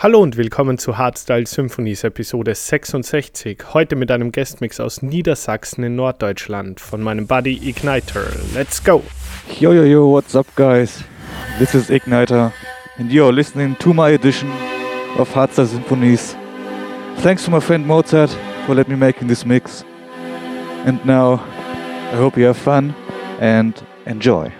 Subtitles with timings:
[0.00, 3.74] Hallo und willkommen zu Hardstyle Symphonies Episode 66.
[3.74, 8.28] Heute mit einem Guestmix aus Niedersachsen in Norddeutschland von meinem Buddy Igniter.
[8.54, 9.02] Let's go!
[9.58, 11.02] Yo yo yo, what's up guys?
[11.58, 12.52] This is Igniter
[12.98, 14.48] and you're listening to my edition
[15.18, 16.36] of Hardstyle Symphonies.
[17.16, 18.30] Thanks to my friend Mozart
[18.66, 19.82] for letting me making this mix.
[20.86, 21.40] And now
[22.12, 22.94] I hope you have fun
[23.40, 23.74] and
[24.06, 24.52] enjoy.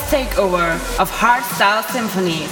[0.00, 2.46] takeover of Hardstyle symphony.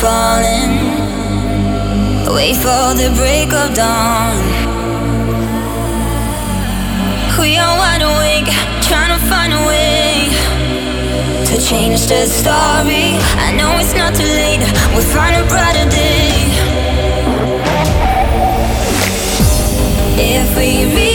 [0.00, 0.72] falling.
[2.34, 4.36] Wait for the break of dawn.
[7.40, 8.50] We are wide awake,
[8.82, 10.28] trying to find a way
[11.48, 13.16] to change the story.
[13.46, 14.60] I know it's not too late,
[14.92, 16.32] we'll find a brighter day.
[20.18, 21.05] If we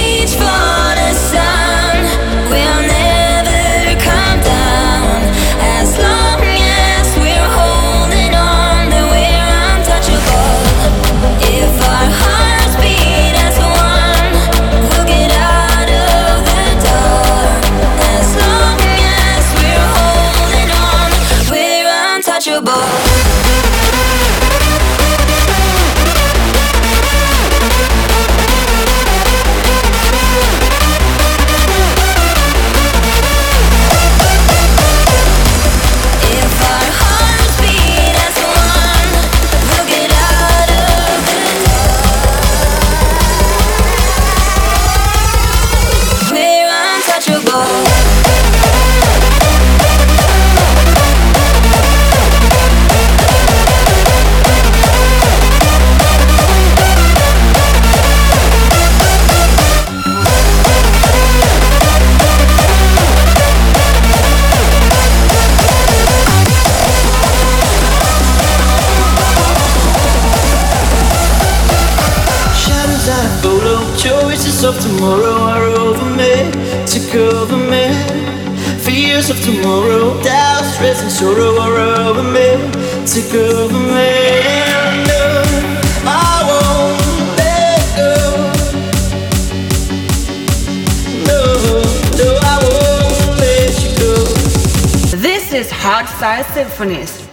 [95.18, 97.28] This is Hard Style Symphonies.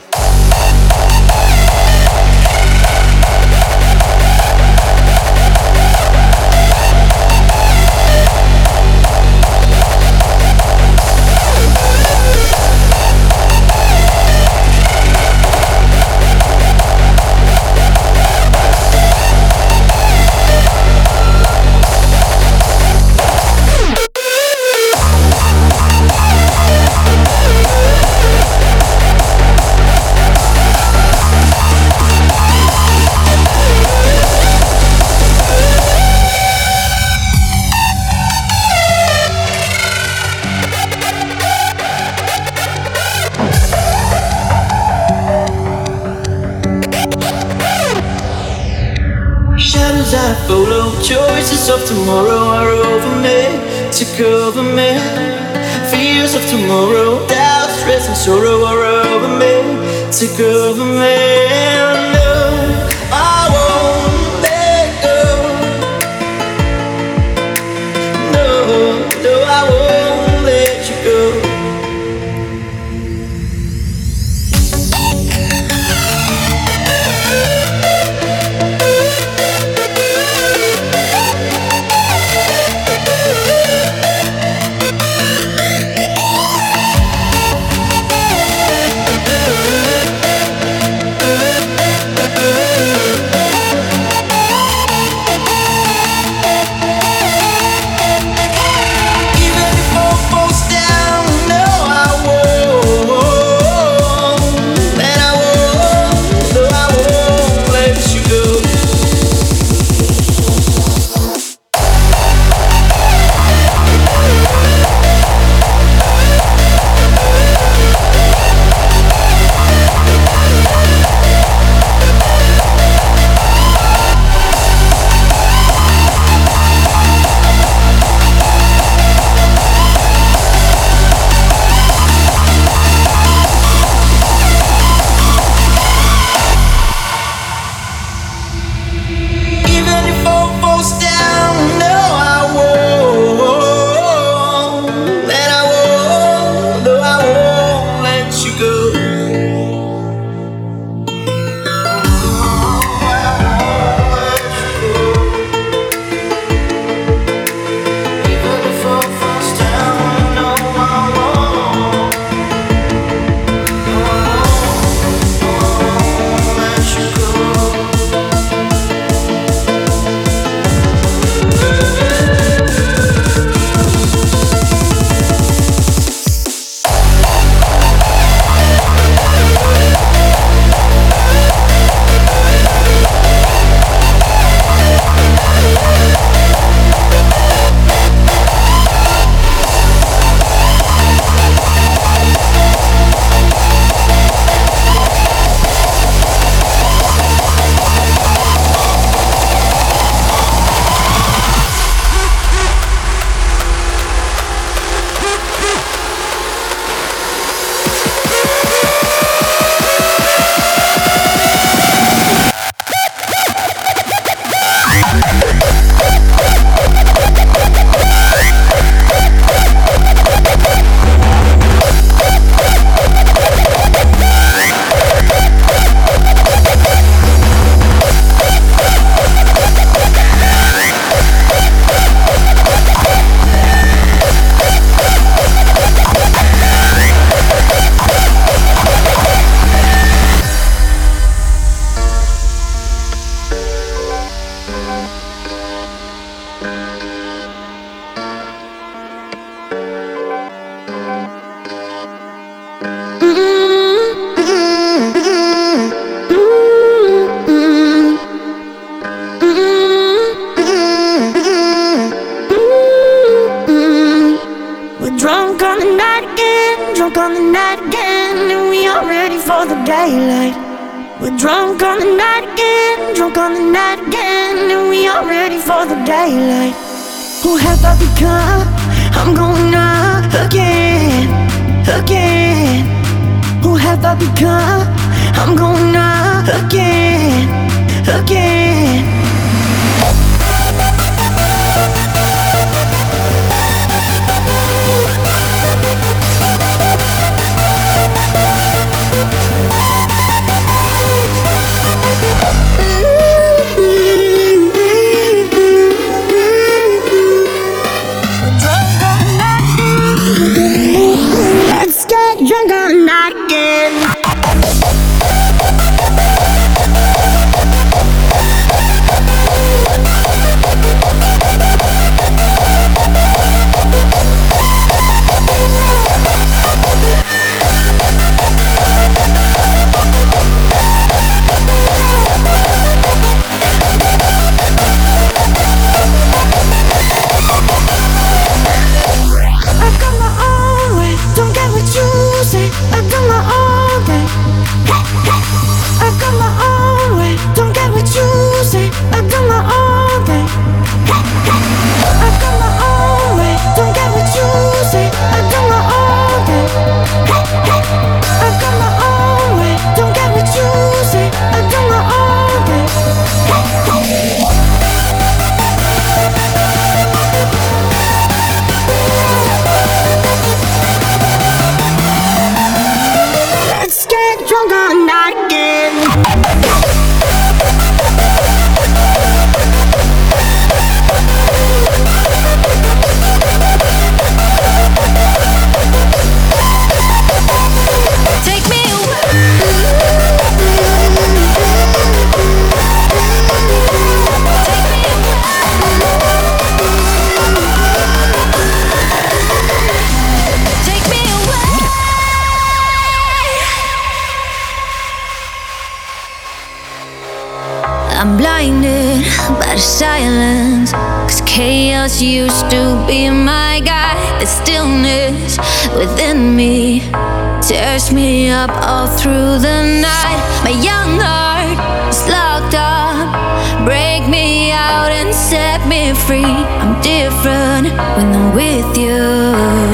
[419.60, 420.40] the night.
[420.62, 423.84] My young heart is locked up.
[423.84, 426.44] Break me out and set me free.
[426.44, 429.88] I'm different when I'm with you.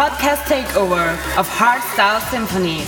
[0.00, 2.86] podcast takeover of Hardstyle Symphony.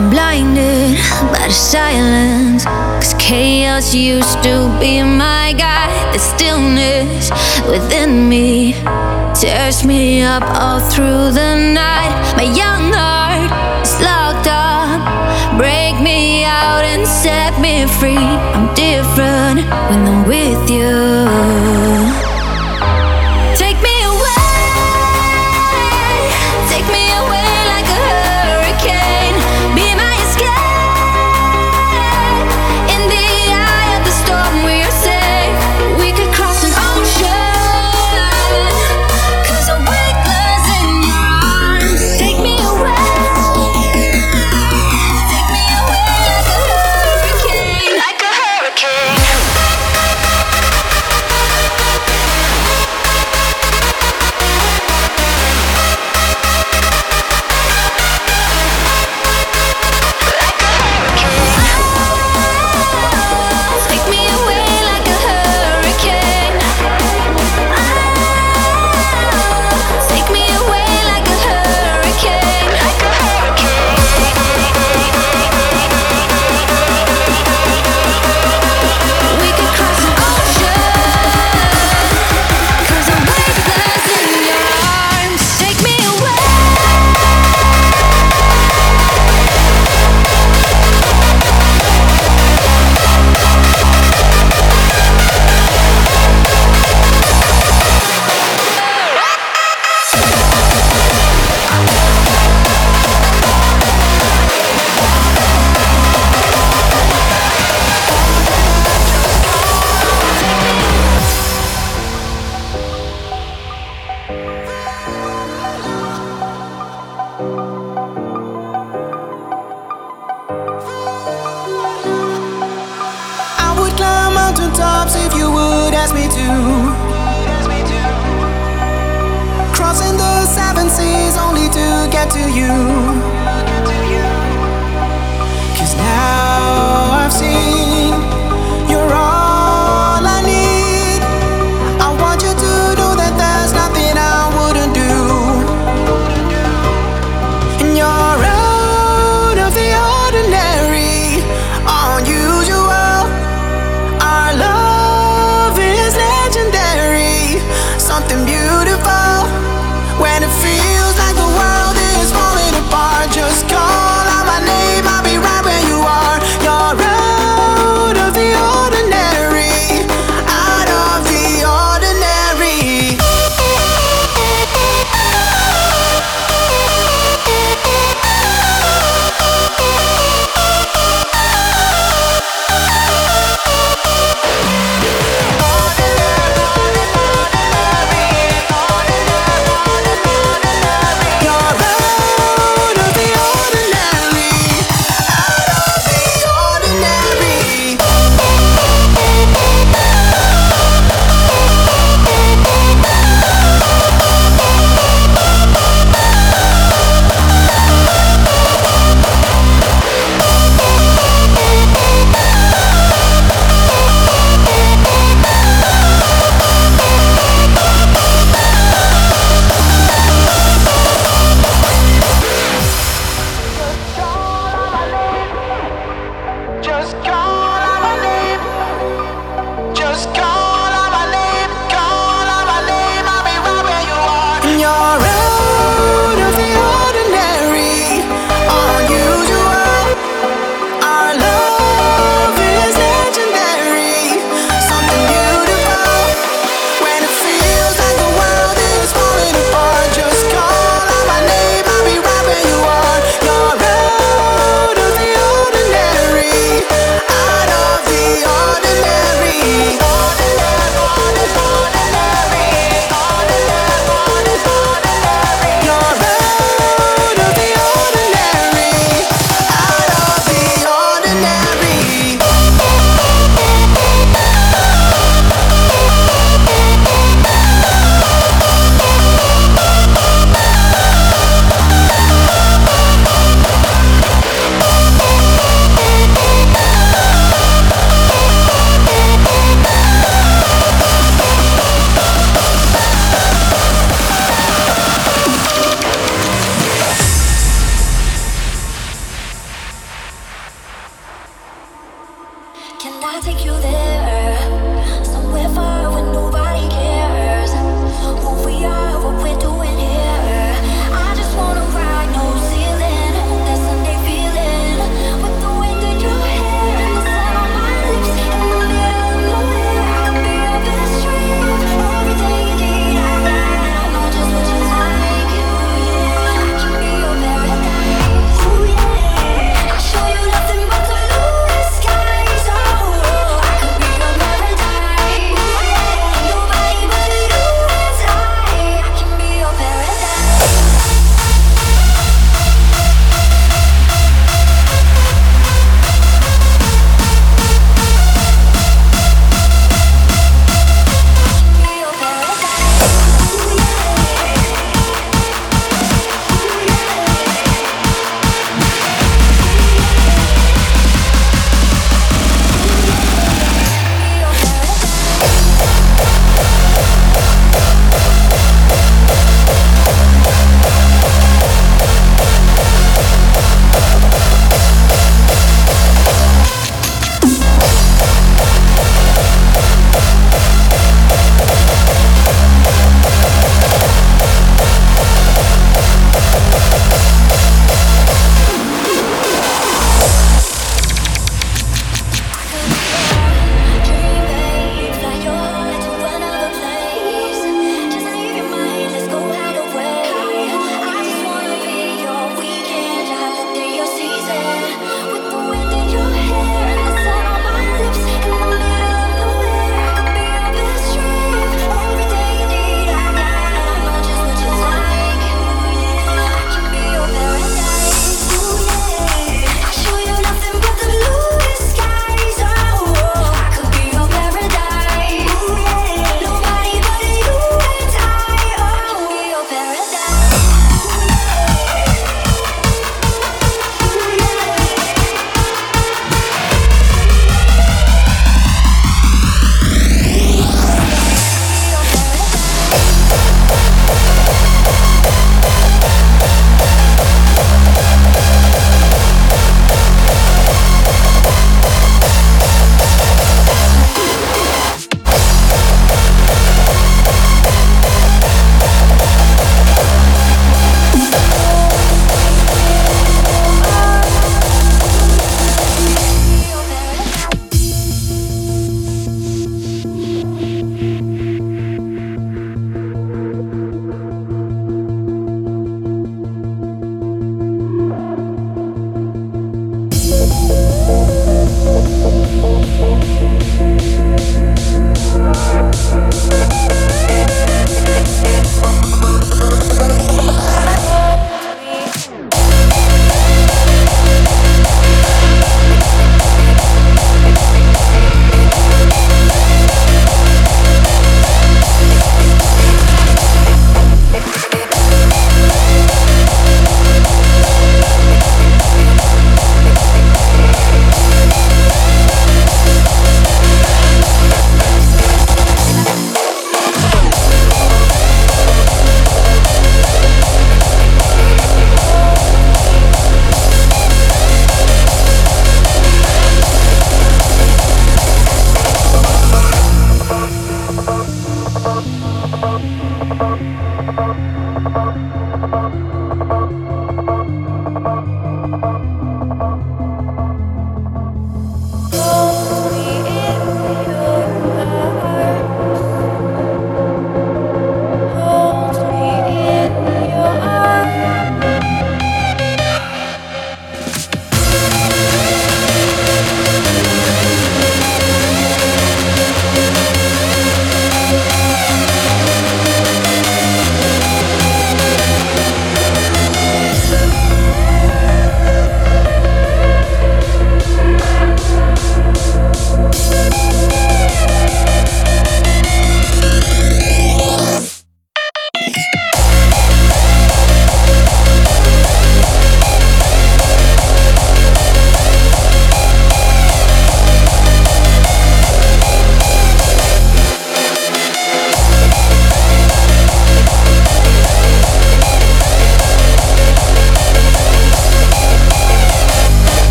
[0.00, 0.96] I'm blinded
[1.30, 2.64] by the silence.
[2.64, 6.14] Cause chaos used to be my guide.
[6.14, 7.28] The stillness
[7.68, 8.72] within me
[9.38, 12.12] tears me up all through the night.
[12.34, 13.52] My young heart
[13.84, 15.58] is locked up.
[15.58, 18.16] Break me out and set me free.
[18.56, 21.99] I'm different when I'm with you.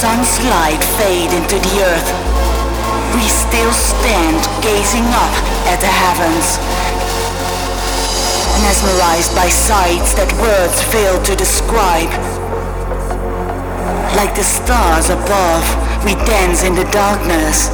[0.00, 2.10] Sun's light fade into the earth,
[3.12, 5.34] we still stand gazing up
[5.68, 6.56] at the heavens,
[8.64, 12.08] mesmerized by sights that words fail to describe.
[14.16, 15.68] Like the stars above,
[16.00, 17.68] we dance in the darkness.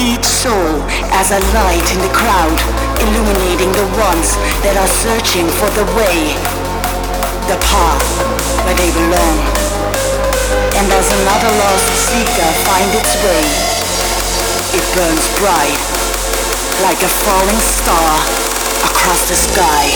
[0.00, 0.80] Each soul
[1.12, 2.56] as a light in the crowd,
[3.04, 4.32] illuminating the ones
[4.64, 6.32] that are searching for the way,
[7.44, 8.08] the path
[8.64, 9.55] where they belong.
[10.76, 13.48] And as another lost seeker find its way,
[14.76, 15.80] it burns bright
[16.84, 18.20] like a falling star
[18.84, 19.88] across the sky.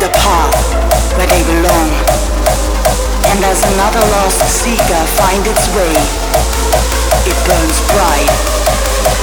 [0.00, 1.90] The path where they belong.
[3.28, 8.28] And as another lost seeker find its way, it burns bright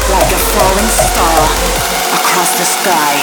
[0.10, 1.38] like a falling star
[2.20, 3.16] across the sky.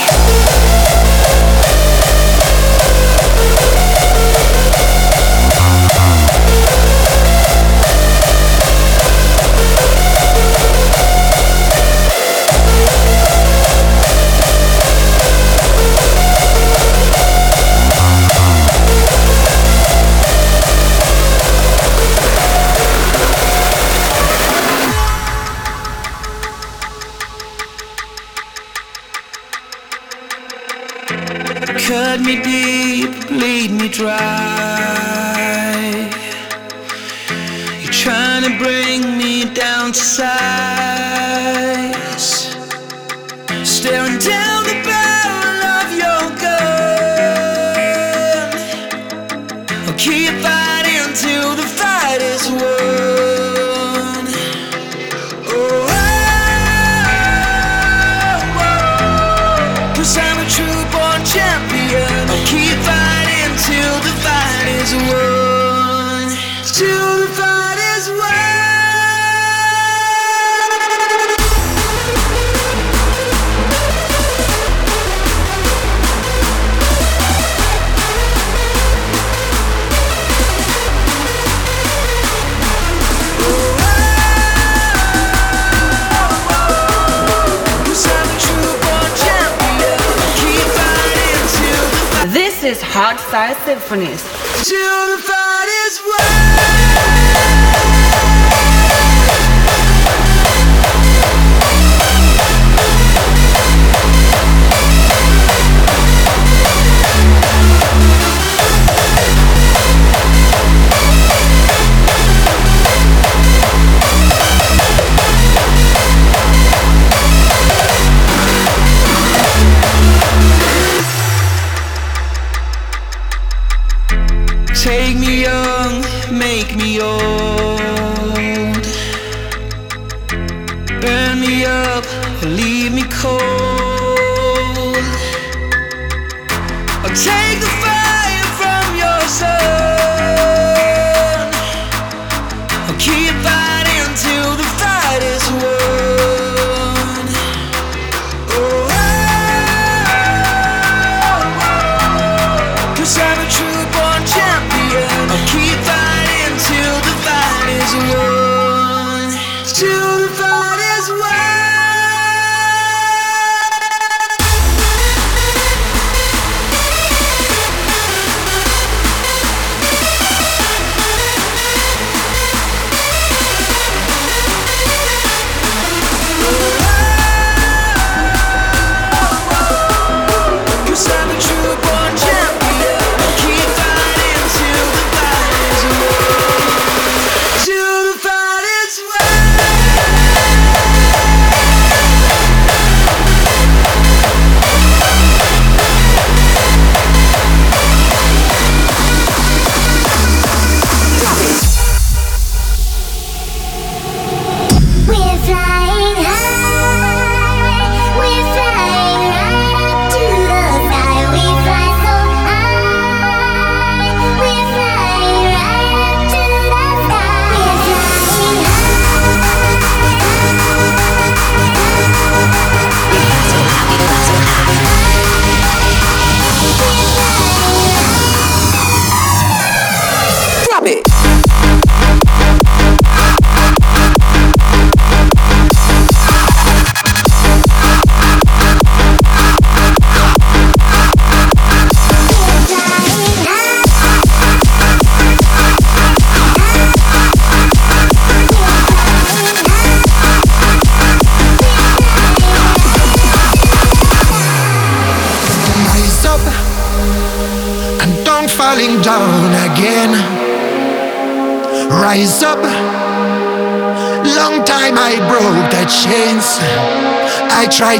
[92.62, 94.22] This is Hard Style Symphonies.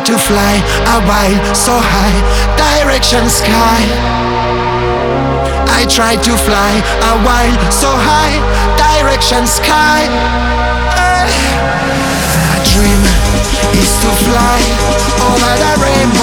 [0.04, 0.54] to fly.
[0.94, 2.18] a while so high,
[2.56, 3.82] direction sky.
[5.78, 6.72] I try to fly.
[7.10, 8.36] a while so high,
[8.76, 10.06] direction sky.
[10.98, 11.52] Uh.
[12.72, 13.02] Dream
[13.76, 14.60] is to fly
[15.28, 16.21] over the rainbow.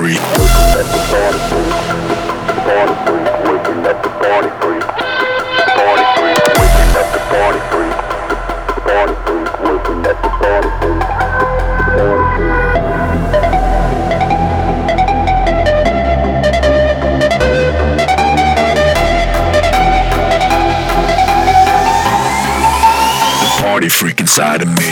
[0.00, 0.16] The
[23.60, 24.89] party freak inside of me.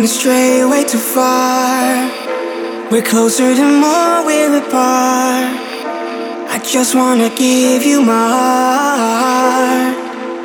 [0.00, 2.08] went astray way too far.
[2.90, 5.52] We're closer than more we're apart.
[6.54, 9.94] I just wanna give you my heart.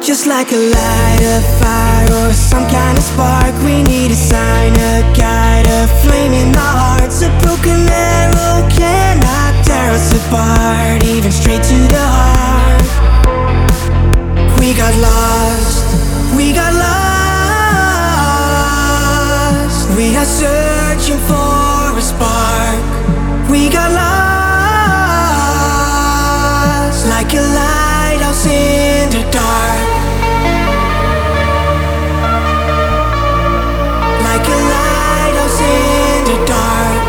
[0.03, 3.55] Just like a light, a fire, or some kind of spark.
[3.63, 7.21] We need a sign, a guide, a flame in the hearts.
[7.21, 7.79] A broken
[8.11, 12.87] arrow cannot tear us apart, even straight to the heart.
[14.59, 15.64] We got lost.
[20.25, 22.81] searching for a spark.
[23.49, 24.15] We got lost
[27.07, 29.87] like a lighthouse in the dark.
[34.27, 37.01] Like a lighthouse in the dark.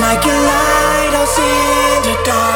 [0.00, 2.48] Like a lighthouse in the dark.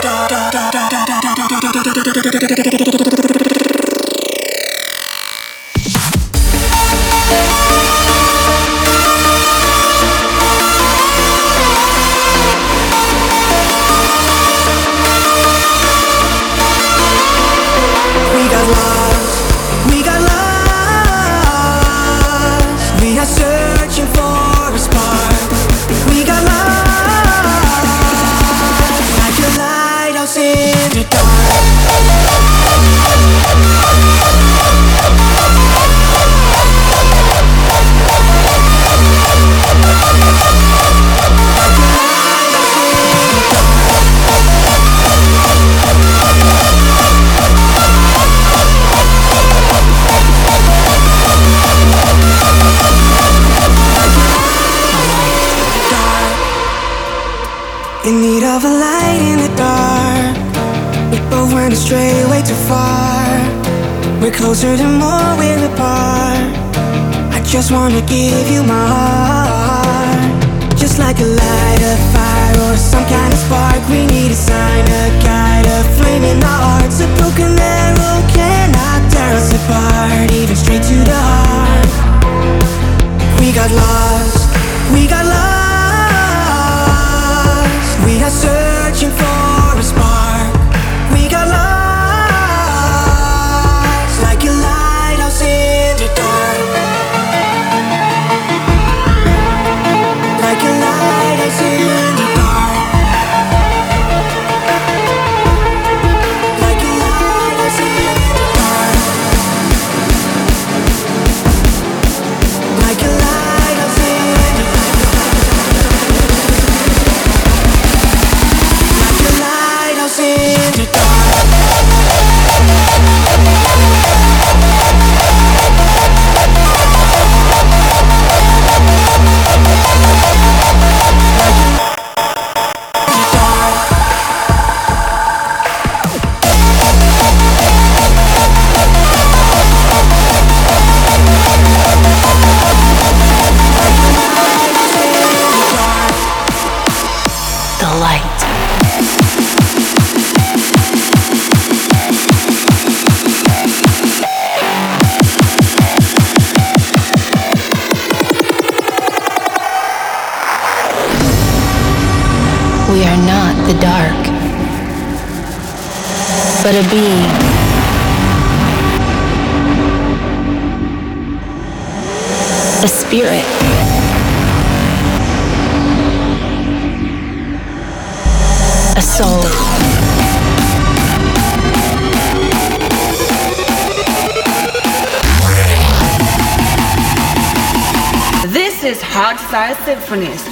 [189.94, 190.51] mindfulness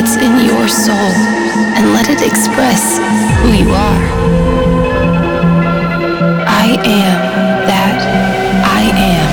[0.00, 1.12] what's in your soul
[1.76, 2.96] and let it express
[3.42, 4.02] who you are.
[6.48, 7.20] I am
[7.68, 8.00] that
[8.64, 8.82] I
[9.12, 9.30] am.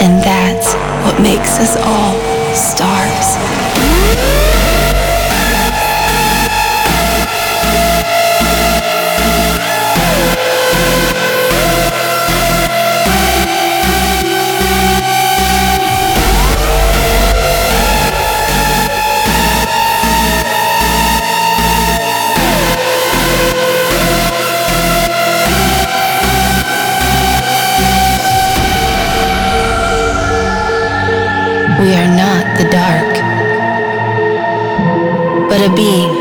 [0.00, 2.14] And that's what makes us all
[2.54, 2.95] stars.
[31.86, 33.12] we are not the dark,
[35.48, 36.15] but a being.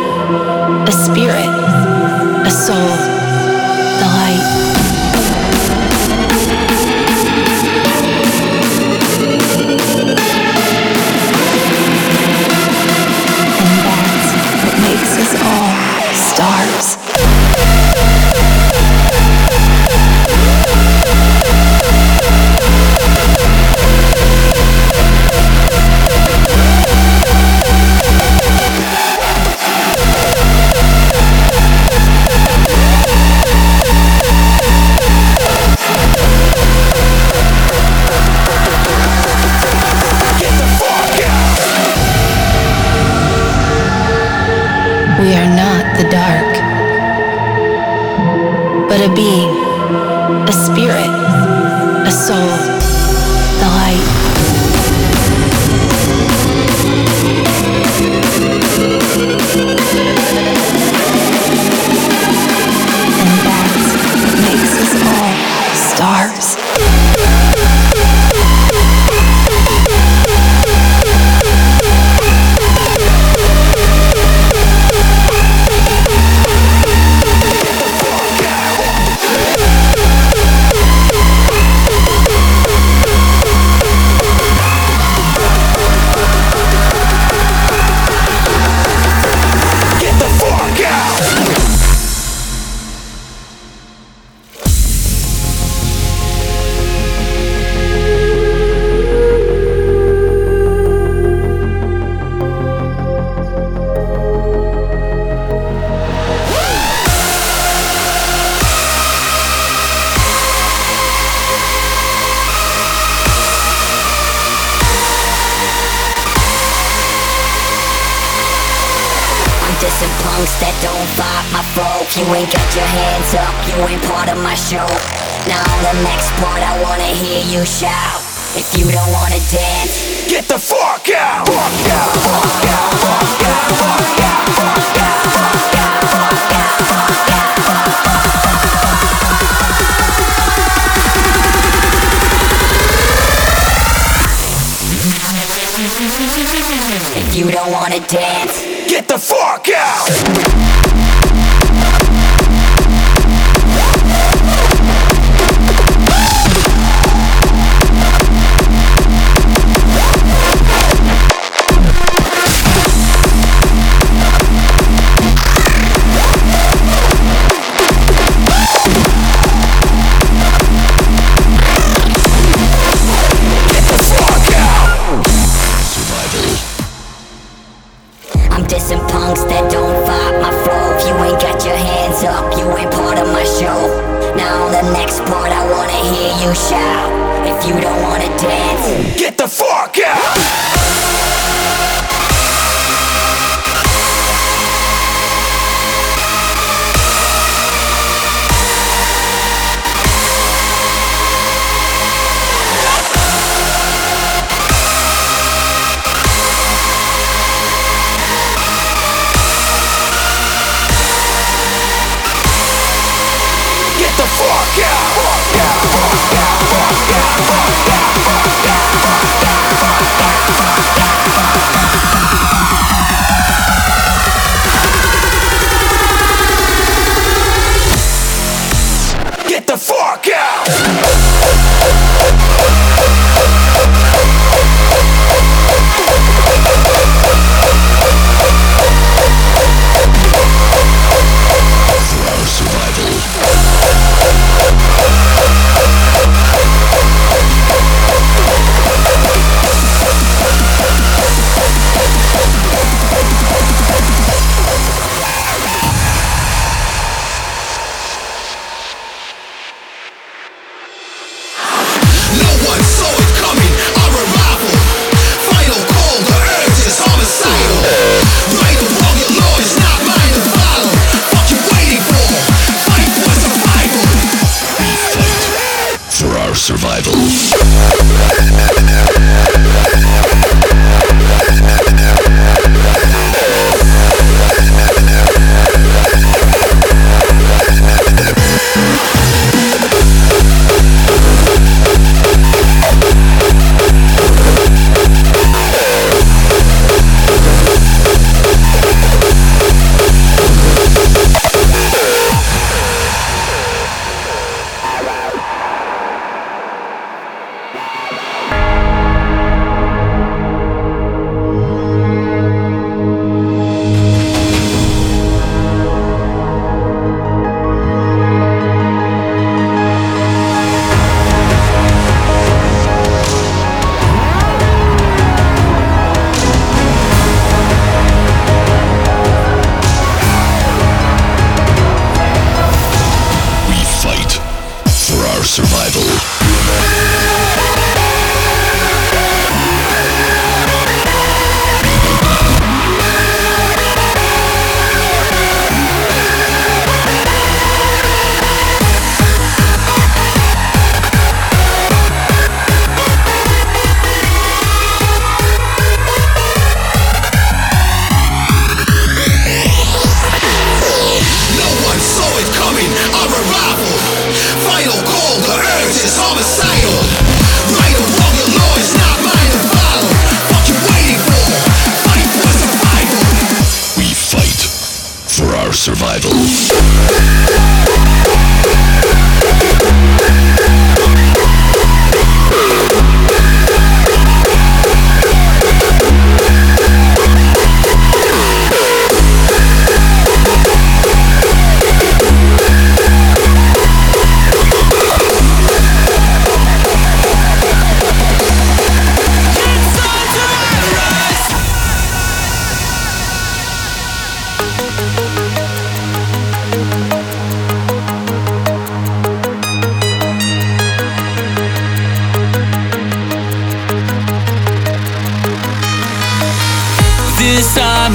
[65.96, 67.05] stars.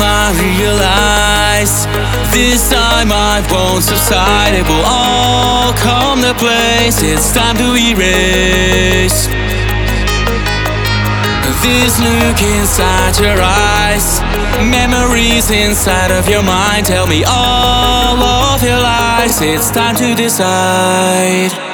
[0.01, 1.87] time I realize
[2.33, 4.55] This time I won't subside.
[4.55, 7.03] It will all come to place.
[7.03, 9.29] It's time to erase
[11.63, 14.21] This look inside your eyes.
[14.65, 16.87] Memories inside of your mind.
[16.87, 19.43] Tell me all of your lies.
[19.43, 21.70] It's time to decide.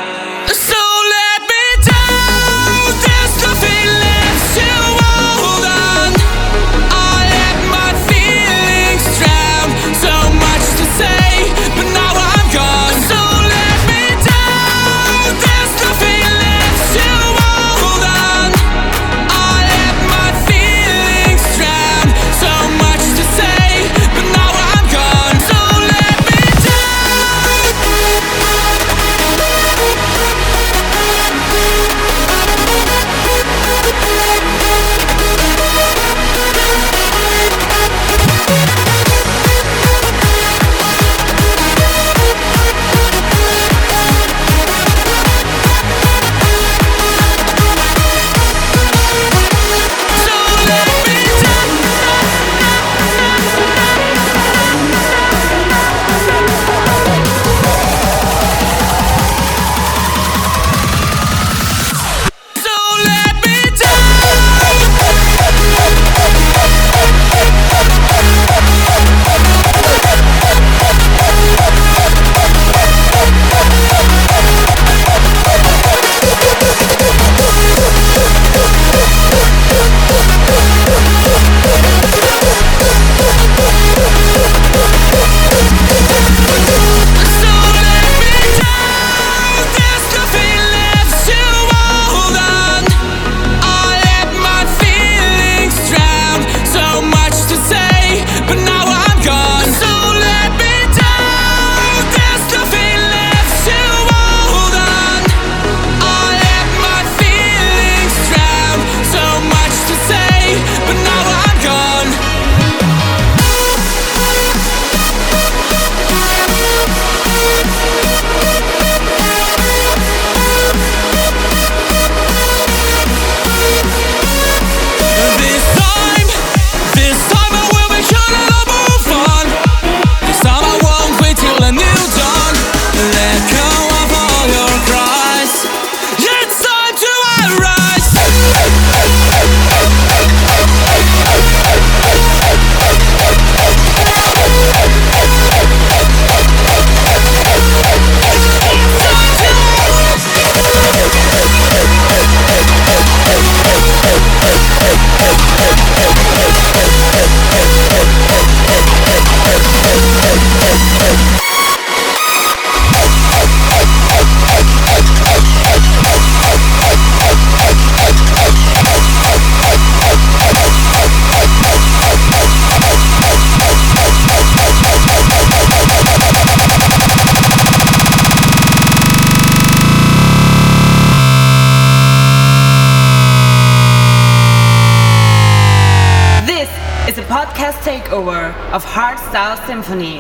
[189.87, 190.16] Symphonies.